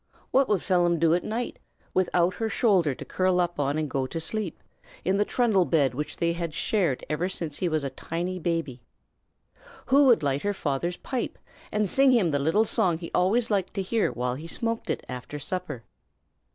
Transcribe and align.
What 0.31 0.49
would 0.49 0.63
Phelim 0.63 0.97
do 0.97 1.13
at 1.13 1.23
night, 1.23 1.59
without 1.93 2.33
her 2.37 2.49
shoulder 2.49 2.95
to 2.95 3.05
curl 3.05 3.39
up 3.39 3.59
on 3.59 3.77
and 3.77 3.87
go 3.87 4.07
to 4.07 4.19
sleep, 4.19 4.63
in 5.05 5.17
the 5.17 5.23
trundle 5.25 5.63
bed 5.63 5.93
which 5.93 6.17
they 6.17 6.33
had 6.33 6.55
shared 6.55 7.05
ever 7.07 7.29
since 7.29 7.59
he 7.59 7.69
was 7.69 7.83
a 7.83 7.91
tiny 7.91 8.39
baby? 8.39 8.81
Who 9.85 10.05
would 10.05 10.23
light 10.23 10.41
her 10.41 10.55
father's 10.55 10.97
pipe, 10.97 11.37
and 11.71 11.87
sing 11.87 12.09
him 12.13 12.31
the 12.31 12.39
little 12.39 12.65
song 12.65 12.97
he 12.97 13.11
always 13.13 13.51
liked 13.51 13.75
to 13.75 13.83
hear 13.83 14.11
while 14.11 14.33
he 14.33 14.47
smoked 14.47 14.89
it 14.89 15.05
after 15.07 15.37
supper? 15.37 15.83